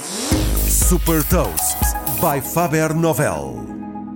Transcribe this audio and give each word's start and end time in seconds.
Super 0.00 1.22
Toast 1.28 1.78
by 2.20 2.40
Faber 2.40 2.92
Novel. 2.94 3.64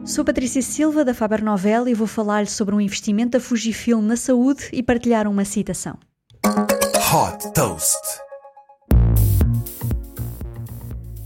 Sou 0.05 0.25
Patrícia 0.25 0.61
Silva 0.61 1.05
da 1.05 1.15
Faber 1.15 1.43
Novel 1.43 1.87
e 1.87 1.95
vou 1.95 2.07
falar-lhe 2.07 2.49
sobre 2.49 2.75
um 2.75 2.81
investimento 2.81 3.33
da 3.33 3.41
Fujifilm 3.41 4.03
na 4.03 4.17
saúde 4.17 4.69
e 4.73 4.83
partilhar 4.83 5.29
uma 5.29 5.45
citação. 5.45 5.97
Hot 6.45 7.53
Toast. 7.53 8.28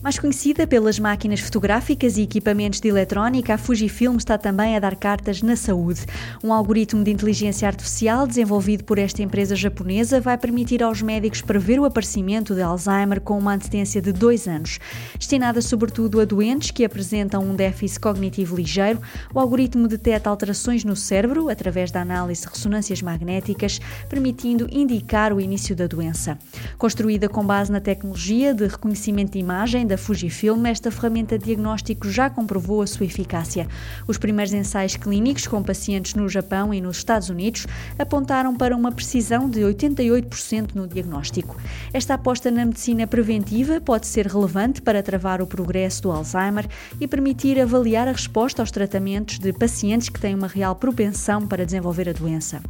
Mais 0.03 0.19
conhecida 0.19 0.67
pelas 0.67 0.99
máquinas 0.99 1.39
fotográficas 1.39 2.17
e 2.17 2.23
equipamentos 2.23 2.81
de 2.81 2.89
eletrónica, 2.89 3.55
a 3.55 3.59
Fujifilm 3.59 4.17
está 4.17 4.37
também 4.37 4.75
a 4.75 4.81
dar 4.81 4.97
cartas 4.97 5.43
na 5.43 5.55
saúde. 5.55 6.05
Um 6.43 6.53
algoritmo 6.53 7.05
de 7.05 7.13
inteligência 7.13 7.69
artificial 7.69 8.27
desenvolvido 8.27 8.83
por 8.83 8.99
esta 8.99 9.23
empresa 9.23 9.55
japonesa 9.55 10.21
vai 10.21 10.37
permitir 10.37 10.83
aos 10.83 11.01
médicos 11.01 11.41
prever 11.41 11.79
o 11.79 11.85
aparecimento 11.85 12.53
de 12.53 12.63
Alzheimer 12.63 13.21
com 13.21 13.39
uma 13.39 13.55
antecedência 13.55 14.03
de 14.03 14.11
dois 14.11 14.49
anos. 14.49 14.81
Destinada 15.17 15.63
sobretudo 15.63 16.21
a 16.21 16.25
doentes 16.25 16.73
que 16.73 16.85
apresentam 16.85 17.45
um 17.45 17.55
déficit 17.55 18.01
cognitivo 18.01 18.57
ligeiro, 18.57 19.01
o 19.33 19.39
algoritmo 19.39 19.87
detecta 19.87 20.29
alterações 20.29 20.83
no 20.83 20.97
cérebro 20.97 21.49
através 21.49 21.93
da 21.93 22.01
análise 22.01 22.43
de 22.43 22.49
ressonâncias 22.49 23.01
magnéticas, 23.01 23.79
permitindo 24.09 24.67
indicar 24.69 25.33
o 25.33 25.41
início 25.41 25.77
da 25.77 25.87
doença. 25.87 26.37
Construída 26.77 27.29
com 27.29 27.47
base 27.47 27.71
na 27.71 27.81
tecnologia 27.81 28.53
de 28.53 28.67
reconhecimento 28.67 29.35
de 29.35 29.39
imagem 29.39 29.92
da 29.93 29.99
Fujifilm, 29.99 30.65
esta 30.65 30.91
ferramenta 30.91 31.39
de 31.39 31.45
diagnóstico 31.45 32.09
já 32.09 32.31
comprovou 32.31 32.81
a 32.81 32.87
sua 32.87 33.05
eficácia. 33.05 33.69
Os 34.09 34.17
primeiros 34.17 34.55
ensaios 34.55 34.97
clínicos 34.97 35.47
com 35.47 35.63
pacientes 35.63 36.15
no 36.15 36.31
Japão 36.31 36.73
e 36.73 36.81
nos 36.81 36.97
Estados 36.97 37.29
Unidos 37.29 37.67
apontaram 37.99 38.57
para 38.57 38.75
uma 38.75 38.91
precisão 38.91 39.51
de 39.51 39.61
88% 39.61 40.75
no 40.75 40.89
diagnóstico. 40.89 41.59
Esta 41.93 42.15
aposta 42.15 42.51
na 42.51 42.65
medicina 42.65 43.07
preventiva 43.07 43.83
pode 43.83 44.07
ser 44.07 44.27
relevante 44.27 44.81
para 44.81 45.03
travar 45.03 45.43
o 45.43 45.47
progresso 45.47 46.03
do 46.05 46.11
Alzheimer 46.11 46.67
e 46.99 47.07
permitir 47.07 47.61
avaliar 47.61 48.09
a 48.09 48.13
resposta 48.13 48.63
aos 48.63 48.71
tratamentos 48.71 49.39
de 49.39 49.53
pacientes 49.53 50.09
que 50.09 50.21
têm 50.21 50.35
uma 50.35 50.47
real 50.47 50.75
propensão 50.75 51.47
para 51.47 51.67
desenvolver 51.67 52.09
a 52.09 52.15
doença. 52.15 52.63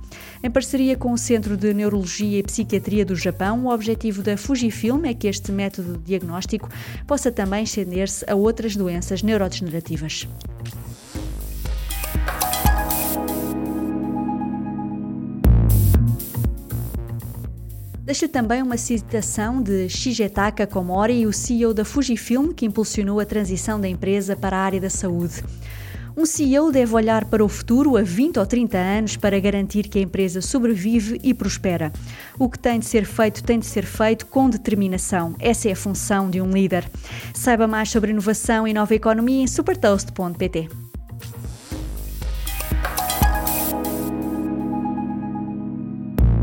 Em 0.42 0.50
parceria 0.50 0.96
com 0.96 1.12
o 1.12 1.18
Centro 1.18 1.56
de 1.56 1.72
Neurologia 1.72 2.40
e 2.40 2.42
Psiquiatria 2.42 3.04
do 3.04 3.14
Japão, 3.14 3.66
o 3.66 3.72
objetivo 3.72 4.22
da 4.22 4.36
Fujifilm 4.36 5.04
é 5.04 5.14
que 5.14 5.28
este 5.28 5.52
método 5.52 6.02
diagnóstico 6.04 6.68
possa 7.12 7.30
também 7.30 7.62
estender-se 7.62 8.24
a 8.26 8.34
outras 8.34 8.74
doenças 8.74 9.22
neurodegenerativas. 9.22 10.26
Deixo 18.02 18.26
também 18.28 18.62
uma 18.62 18.78
citação 18.78 19.60
de 19.60 19.90
Shigetaka 19.90 20.66
Komori, 20.66 21.26
o 21.26 21.34
CEO 21.34 21.74
da 21.74 21.84
Fujifilm, 21.84 22.50
que 22.50 22.64
impulsionou 22.64 23.20
a 23.20 23.26
transição 23.26 23.78
da 23.78 23.86
empresa 23.86 24.34
para 24.34 24.56
a 24.56 24.60
área 24.60 24.80
da 24.80 24.88
saúde. 24.88 25.44
Um 26.16 26.26
CEO 26.26 26.70
deve 26.70 26.94
olhar 26.94 27.24
para 27.24 27.44
o 27.44 27.48
futuro 27.48 27.96
a 27.96 28.02
20 28.02 28.38
ou 28.38 28.46
30 28.46 28.76
anos 28.76 29.16
para 29.16 29.40
garantir 29.40 29.88
que 29.88 29.98
a 29.98 30.02
empresa 30.02 30.42
sobrevive 30.42 31.18
e 31.22 31.32
prospera. 31.32 31.90
O 32.38 32.50
que 32.50 32.58
tem 32.58 32.78
de 32.78 32.84
ser 32.84 33.06
feito 33.06 33.42
tem 33.42 33.58
de 33.58 33.66
ser 33.66 33.84
feito 33.84 34.26
com 34.26 34.50
determinação. 34.50 35.34
Essa 35.38 35.68
é 35.68 35.72
a 35.72 35.76
função 35.76 36.28
de 36.28 36.40
um 36.40 36.50
líder. 36.50 36.88
Saiba 37.32 37.66
mais 37.66 37.90
sobre 37.90 38.10
inovação 38.10 38.68
e 38.68 38.74
nova 38.74 38.94
economia 38.94 39.42
em 39.42 39.46
supertoast.pt. 39.46 40.68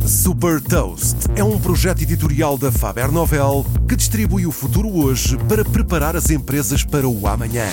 Super 0.05 0.59
Toast 0.59 1.17
é 1.35 1.43
um 1.43 1.59
projeto 1.59 2.01
editorial 2.01 2.57
da 2.57 2.71
Faber 2.71 3.11
Novel 3.11 3.63
que 3.87 3.95
distribui 3.95 4.47
o 4.47 4.51
futuro 4.51 4.89
hoje 4.89 5.37
para 5.47 5.63
preparar 5.63 6.15
as 6.15 6.31
empresas 6.31 6.83
para 6.83 7.07
o 7.07 7.27
amanhã. 7.27 7.67